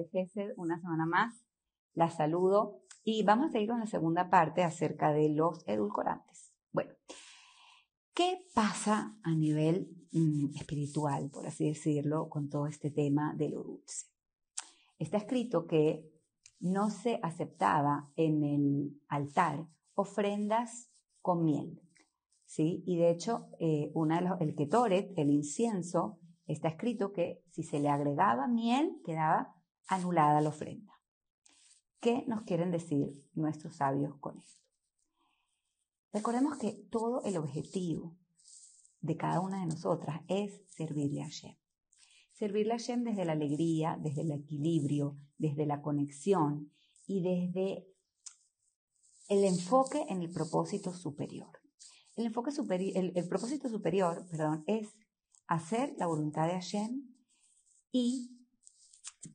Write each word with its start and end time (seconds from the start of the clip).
Lari 0.00 0.08
Gesed, 0.10 0.52
una 0.56 0.80
semana 0.80 1.06
más. 1.06 1.44
La 1.92 2.10
saludo 2.10 2.80
y 3.04 3.22
vamos 3.22 3.48
a 3.48 3.52
seguir 3.52 3.68
con 3.68 3.80
la 3.80 3.86
segunda 3.86 4.30
parte 4.30 4.62
acerca 4.62 5.12
de 5.12 5.28
los 5.30 5.66
edulcorantes. 5.66 6.52
Bueno, 6.72 6.94
¿qué 8.14 8.38
pasa 8.54 9.18
a 9.22 9.34
nivel 9.34 9.88
mm, 10.12 10.56
espiritual, 10.56 11.30
por 11.30 11.46
así 11.46 11.68
decirlo, 11.68 12.28
con 12.28 12.48
todo 12.48 12.66
este 12.66 12.90
tema 12.90 13.34
de 13.36 13.50
lo 13.50 13.62
dulce? 13.62 14.06
Está 14.98 15.18
escrito 15.18 15.66
que 15.66 16.08
no 16.60 16.90
se 16.90 17.18
aceptaba 17.22 18.10
en 18.16 18.44
el 18.44 19.00
altar 19.08 19.66
ofrendas 19.94 20.90
con 21.20 21.44
miel. 21.44 21.80
¿sí? 22.44 22.82
Y 22.86 22.96
de 22.96 23.10
hecho, 23.10 23.48
eh, 23.58 23.92
de 23.94 24.36
el 24.40 24.54
ketoret, 24.54 25.12
el 25.18 25.30
incienso, 25.30 26.18
está 26.46 26.68
escrito 26.68 27.12
que 27.12 27.42
si 27.50 27.62
se 27.62 27.80
le 27.80 27.88
agregaba 27.88 28.46
miel, 28.46 29.00
quedaba 29.04 29.59
anulada 29.90 30.40
la 30.40 30.48
ofrenda. 30.48 30.94
¿Qué 32.00 32.24
nos 32.26 32.42
quieren 32.42 32.70
decir 32.70 33.22
nuestros 33.34 33.76
sabios 33.76 34.16
con 34.18 34.38
esto? 34.38 34.62
Recordemos 36.12 36.56
que 36.58 36.72
todo 36.90 37.22
el 37.24 37.36
objetivo 37.36 38.16
de 39.00 39.16
cada 39.16 39.40
una 39.40 39.60
de 39.60 39.66
nosotras 39.66 40.22
es 40.28 40.62
servirle 40.68 41.22
a 41.22 41.24
Hashem. 41.24 41.56
Servirle 42.32 42.72
a 42.72 42.78
Hashem 42.78 43.04
desde 43.04 43.24
la 43.24 43.32
alegría, 43.32 43.98
desde 44.00 44.22
el 44.22 44.30
equilibrio, 44.30 45.18
desde 45.38 45.66
la 45.66 45.82
conexión 45.82 46.72
y 47.06 47.22
desde 47.22 47.86
el 49.28 49.44
enfoque 49.44 50.06
en 50.08 50.22
el 50.22 50.30
propósito 50.30 50.94
superior. 50.94 51.50
El, 52.16 52.26
enfoque 52.26 52.52
superior, 52.52 52.92
el, 52.96 53.28
propósito 53.28 53.68
superior 53.68 54.26
perdón, 54.30 54.64
es 54.66 54.96
hacer 55.48 55.94
la 55.98 56.06
voluntad 56.06 56.46
de 56.46 56.54
Hashem 56.54 57.08
y 57.92 58.39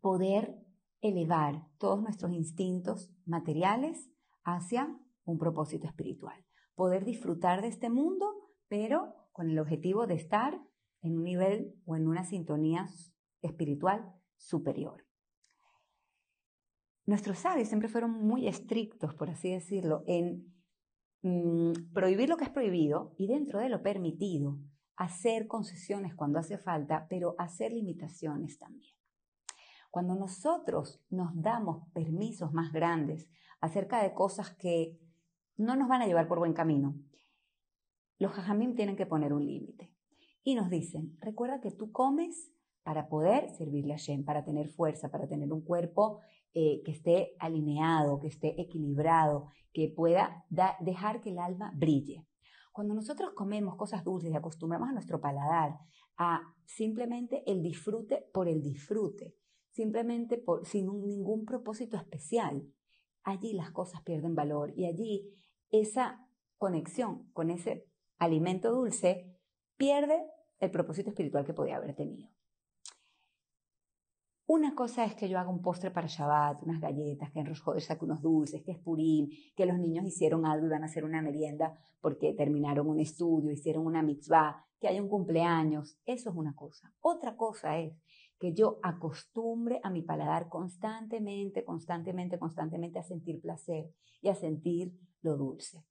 poder 0.00 0.56
elevar 1.00 1.66
todos 1.78 2.00
nuestros 2.00 2.32
instintos 2.32 3.10
materiales 3.26 4.10
hacia 4.44 4.98
un 5.24 5.38
propósito 5.38 5.86
espiritual. 5.86 6.44
Poder 6.74 7.04
disfrutar 7.04 7.60
de 7.62 7.68
este 7.68 7.90
mundo, 7.90 8.26
pero 8.68 9.14
con 9.32 9.50
el 9.50 9.58
objetivo 9.58 10.06
de 10.06 10.14
estar 10.14 10.60
en 11.02 11.16
un 11.16 11.24
nivel 11.24 11.74
o 11.84 11.96
en 11.96 12.06
una 12.06 12.24
sintonía 12.24 12.88
espiritual 13.42 14.14
superior. 14.36 15.04
Nuestros 17.04 17.38
sabios 17.38 17.68
siempre 17.68 17.88
fueron 17.88 18.12
muy 18.12 18.46
estrictos, 18.46 19.14
por 19.14 19.28
así 19.28 19.50
decirlo, 19.50 20.04
en 20.06 20.54
mm, 21.22 21.92
prohibir 21.92 22.28
lo 22.28 22.36
que 22.36 22.44
es 22.44 22.50
prohibido 22.50 23.14
y 23.18 23.26
dentro 23.26 23.58
de 23.58 23.68
lo 23.68 23.82
permitido, 23.82 24.60
hacer 24.96 25.48
concesiones 25.48 26.14
cuando 26.14 26.38
hace 26.38 26.58
falta, 26.58 27.06
pero 27.10 27.34
hacer 27.38 27.72
limitaciones 27.72 28.58
también. 28.58 28.94
Cuando 29.92 30.14
nosotros 30.14 31.04
nos 31.10 31.30
damos 31.34 31.86
permisos 31.92 32.54
más 32.54 32.72
grandes 32.72 33.28
acerca 33.60 34.02
de 34.02 34.14
cosas 34.14 34.50
que 34.56 34.98
no 35.58 35.76
nos 35.76 35.86
van 35.86 36.00
a 36.00 36.06
llevar 36.06 36.28
por 36.28 36.38
buen 36.38 36.54
camino, 36.54 36.94
los 38.18 38.32
jajamim 38.32 38.74
tienen 38.74 38.96
que 38.96 39.04
poner 39.04 39.34
un 39.34 39.44
límite. 39.44 39.92
Y 40.42 40.54
nos 40.54 40.70
dicen, 40.70 41.18
recuerda 41.20 41.60
que 41.60 41.72
tú 41.72 41.92
comes 41.92 42.50
para 42.82 43.10
poder 43.10 43.50
servirle 43.50 43.92
a 43.92 43.98
Shem, 43.98 44.24
para 44.24 44.46
tener 44.46 44.70
fuerza, 44.70 45.10
para 45.10 45.28
tener 45.28 45.52
un 45.52 45.60
cuerpo 45.60 46.20
eh, 46.54 46.80
que 46.86 46.92
esté 46.92 47.36
alineado, 47.38 48.18
que 48.18 48.28
esté 48.28 48.58
equilibrado, 48.58 49.48
que 49.74 49.92
pueda 49.94 50.46
dejar 50.80 51.20
que 51.20 51.32
el 51.32 51.38
alma 51.38 51.70
brille. 51.76 52.26
Cuando 52.72 52.94
nosotros 52.94 53.32
comemos 53.34 53.76
cosas 53.76 54.04
dulces 54.04 54.32
y 54.32 54.36
acostumbramos 54.36 54.88
a 54.88 54.92
nuestro 54.92 55.20
paladar 55.20 55.78
a 56.16 56.40
simplemente 56.64 57.42
el 57.44 57.62
disfrute 57.62 58.30
por 58.32 58.48
el 58.48 58.62
disfrute, 58.62 59.36
simplemente 59.72 60.38
por, 60.38 60.66
sin 60.66 60.86
ningún 61.02 61.44
propósito 61.44 61.96
especial, 61.96 62.66
allí 63.22 63.52
las 63.52 63.70
cosas 63.72 64.02
pierden 64.02 64.34
valor 64.34 64.72
y 64.76 64.86
allí 64.86 65.34
esa 65.70 66.26
conexión 66.58 67.30
con 67.32 67.50
ese 67.50 67.86
alimento 68.18 68.70
dulce 68.72 69.36
pierde 69.76 70.22
el 70.60 70.70
propósito 70.70 71.10
espiritual 71.10 71.44
que 71.44 71.54
podía 71.54 71.76
haber 71.76 71.94
tenido. 71.94 72.31
Una 74.54 74.74
cosa 74.74 75.06
es 75.06 75.14
que 75.14 75.30
yo 75.30 75.38
haga 75.38 75.48
un 75.48 75.62
postre 75.62 75.90
para 75.90 76.08
Shabbat, 76.08 76.62
unas 76.62 76.78
galletas, 76.78 77.30
que 77.30 77.40
en 77.40 77.46
Rosh 77.46 77.62
saque 77.78 78.04
unos 78.04 78.20
dulces, 78.20 78.62
que 78.62 78.72
es 78.72 78.78
Purim, 78.78 79.30
que 79.56 79.64
los 79.64 79.78
niños 79.78 80.04
hicieron 80.04 80.44
algo 80.44 80.66
y 80.66 80.68
van 80.68 80.82
a 80.82 80.88
hacer 80.88 81.06
una 81.06 81.22
merienda 81.22 81.74
porque 82.02 82.34
terminaron 82.34 82.86
un 82.86 83.00
estudio, 83.00 83.50
hicieron 83.50 83.86
una 83.86 84.02
mitzvah, 84.02 84.62
que 84.78 84.88
hay 84.88 85.00
un 85.00 85.08
cumpleaños. 85.08 85.98
Eso 86.04 86.28
es 86.28 86.36
una 86.36 86.54
cosa. 86.54 86.92
Otra 87.00 87.34
cosa 87.34 87.78
es 87.78 87.94
que 88.38 88.52
yo 88.52 88.78
acostumbre 88.82 89.80
a 89.82 89.88
mi 89.88 90.02
paladar 90.02 90.50
constantemente, 90.50 91.64
constantemente, 91.64 92.38
constantemente 92.38 92.98
a 92.98 93.04
sentir 93.04 93.40
placer 93.40 93.90
y 94.20 94.28
a 94.28 94.34
sentir 94.34 94.92
lo 95.22 95.38
dulce. 95.38 95.82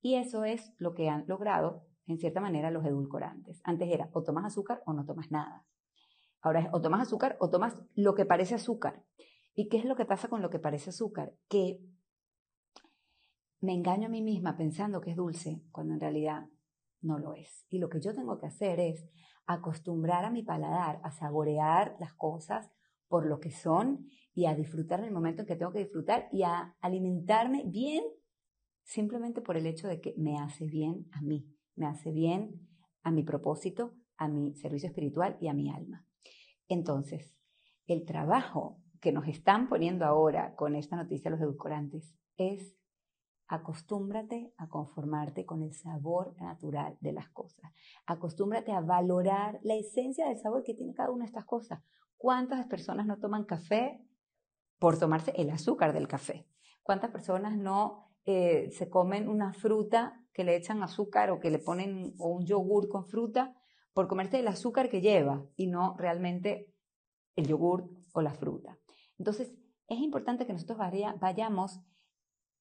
Y 0.00 0.14
eso 0.14 0.44
es 0.44 0.72
lo 0.78 0.94
que 0.94 1.08
han 1.08 1.24
logrado, 1.26 1.82
en 2.06 2.18
cierta 2.18 2.40
manera, 2.40 2.70
los 2.70 2.84
edulcorantes. 2.84 3.60
Antes 3.64 3.90
era 3.90 4.08
o 4.12 4.22
tomas 4.22 4.44
azúcar 4.44 4.84
o 4.86 4.92
no 4.92 5.04
tomas 5.04 5.32
nada. 5.32 5.66
Ahora 6.44 6.60
es 6.60 6.68
o 6.72 6.80
tomas 6.82 7.00
azúcar 7.00 7.38
o 7.40 7.48
tomas 7.48 7.74
lo 7.94 8.14
que 8.14 8.26
parece 8.26 8.54
azúcar. 8.54 9.02
¿Y 9.54 9.68
qué 9.68 9.78
es 9.78 9.86
lo 9.86 9.96
que 9.96 10.04
pasa 10.04 10.28
con 10.28 10.42
lo 10.42 10.50
que 10.50 10.58
parece 10.58 10.90
azúcar? 10.90 11.32
Que 11.48 11.80
me 13.60 13.72
engaño 13.72 14.08
a 14.08 14.10
mí 14.10 14.20
misma 14.20 14.54
pensando 14.54 15.00
que 15.00 15.12
es 15.12 15.16
dulce 15.16 15.62
cuando 15.72 15.94
en 15.94 16.00
realidad 16.00 16.44
no 17.00 17.18
lo 17.18 17.32
es. 17.32 17.64
Y 17.70 17.78
lo 17.78 17.88
que 17.88 18.02
yo 18.02 18.14
tengo 18.14 18.36
que 18.38 18.46
hacer 18.46 18.78
es 18.78 19.08
acostumbrar 19.46 20.26
a 20.26 20.30
mi 20.30 20.42
paladar 20.42 21.00
a 21.02 21.12
saborear 21.12 21.96
las 21.98 22.12
cosas 22.12 22.70
por 23.08 23.24
lo 23.24 23.40
que 23.40 23.50
son 23.50 24.06
y 24.34 24.44
a 24.44 24.54
disfrutar 24.54 24.98
en 24.98 25.06
el 25.06 25.12
momento 25.12 25.42
en 25.42 25.48
que 25.48 25.56
tengo 25.56 25.72
que 25.72 25.78
disfrutar 25.78 26.28
y 26.30 26.42
a 26.42 26.76
alimentarme 26.82 27.62
bien 27.64 28.04
simplemente 28.82 29.40
por 29.40 29.56
el 29.56 29.64
hecho 29.64 29.88
de 29.88 30.02
que 30.02 30.14
me 30.18 30.38
hace 30.38 30.66
bien 30.66 31.08
a 31.12 31.22
mí, 31.22 31.48
me 31.74 31.86
hace 31.86 32.12
bien 32.12 32.68
a 33.02 33.10
mi 33.10 33.22
propósito, 33.22 33.94
a 34.18 34.28
mi 34.28 34.54
servicio 34.56 34.90
espiritual 34.90 35.38
y 35.40 35.48
a 35.48 35.54
mi 35.54 35.70
alma. 35.70 36.04
Entonces, 36.68 37.34
el 37.86 38.04
trabajo 38.04 38.80
que 39.00 39.12
nos 39.12 39.28
están 39.28 39.68
poniendo 39.68 40.04
ahora 40.04 40.54
con 40.54 40.74
esta 40.74 40.96
noticia 40.96 41.30
los 41.30 41.40
edulcorantes 41.40 42.16
es 42.36 42.74
acostúmbrate 43.46 44.54
a 44.56 44.68
conformarte 44.68 45.44
con 45.44 45.62
el 45.62 45.74
sabor 45.74 46.34
natural 46.40 46.96
de 47.00 47.12
las 47.12 47.28
cosas. 47.28 47.72
Acostúmbrate 48.06 48.72
a 48.72 48.80
valorar 48.80 49.60
la 49.62 49.74
esencia 49.74 50.28
del 50.28 50.38
sabor 50.38 50.62
que 50.62 50.74
tiene 50.74 50.94
cada 50.94 51.10
una 51.10 51.24
de 51.24 51.28
estas 51.28 51.44
cosas. 51.44 51.82
¿Cuántas 52.16 52.66
personas 52.66 53.06
no 53.06 53.18
toman 53.18 53.44
café 53.44 54.02
por 54.78 54.98
tomarse 54.98 55.32
el 55.36 55.50
azúcar 55.50 55.92
del 55.92 56.08
café? 56.08 56.46
¿Cuántas 56.82 57.10
personas 57.10 57.56
no 57.56 58.10
eh, 58.24 58.70
se 58.72 58.88
comen 58.88 59.28
una 59.28 59.52
fruta 59.52 60.24
que 60.32 60.44
le 60.44 60.56
echan 60.56 60.82
azúcar 60.82 61.30
o 61.30 61.40
que 61.40 61.50
le 61.50 61.58
ponen 61.58 62.14
un 62.18 62.44
yogur 62.46 62.88
con 62.88 63.04
fruta 63.06 63.54
por 63.94 64.08
comerse 64.08 64.40
el 64.40 64.48
azúcar 64.48 64.90
que 64.90 65.00
lleva 65.00 65.46
y 65.56 65.68
no 65.68 65.96
realmente 65.96 66.74
el 67.36 67.46
yogur 67.46 67.88
o 68.12 68.20
la 68.20 68.34
fruta. 68.34 68.78
Entonces, 69.18 69.54
es 69.88 69.98
importante 69.98 70.46
que 70.46 70.52
nosotros 70.52 70.78
vayamos 71.20 71.80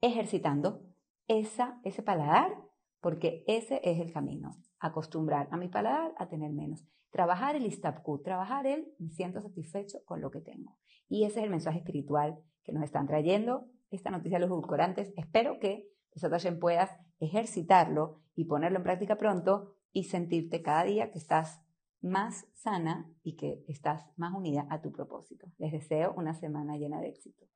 ejercitando 0.00 0.82
esa, 1.28 1.80
ese 1.84 2.02
paladar, 2.02 2.56
porque 3.00 3.44
ese 3.46 3.80
es 3.82 3.98
el 4.00 4.12
camino. 4.12 4.50
Acostumbrar 4.78 5.48
a 5.50 5.56
mi 5.56 5.68
paladar 5.68 6.14
a 6.18 6.28
tener 6.28 6.52
menos. 6.52 6.84
Trabajar 7.10 7.56
el 7.56 7.66
istapku, 7.66 8.22
trabajar 8.22 8.66
el 8.66 8.92
me 8.98 9.10
siento 9.10 9.40
satisfecho 9.40 9.98
con 10.04 10.20
lo 10.20 10.30
que 10.30 10.40
tengo. 10.40 10.76
Y 11.08 11.24
ese 11.24 11.40
es 11.40 11.44
el 11.44 11.50
mensaje 11.50 11.78
espiritual 11.78 12.38
que 12.64 12.72
nos 12.72 12.84
están 12.84 13.06
trayendo 13.06 13.66
esta 13.90 14.10
noticia 14.10 14.38
de 14.38 14.46
los 14.46 14.50
edulcorantes. 14.50 15.12
Espero 15.16 15.58
que 15.58 15.88
también 16.20 16.58
puedas 16.58 16.90
ejercitarlo 17.20 18.20
y 18.34 18.44
ponerlo 18.44 18.78
en 18.78 18.84
práctica 18.84 19.16
pronto 19.16 19.76
y 19.92 20.04
sentirte 20.04 20.62
cada 20.62 20.84
día 20.84 21.10
que 21.10 21.18
estás 21.18 21.60
más 22.00 22.46
sana 22.54 23.10
y 23.22 23.36
que 23.36 23.64
estás 23.68 24.06
más 24.16 24.34
unida 24.34 24.66
a 24.70 24.80
tu 24.80 24.90
propósito. 24.90 25.46
Les 25.58 25.72
deseo 25.72 26.12
una 26.16 26.34
semana 26.34 26.76
llena 26.76 27.00
de 27.00 27.08
éxito. 27.08 27.46